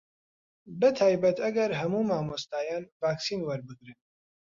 بەتایبەت 0.79 1.37
ئەگەر 1.45 1.71
هەموو 1.81 2.07
مامۆستایان 2.09 2.83
ڤاکسین 3.01 3.41
وەربگرن 3.43 3.99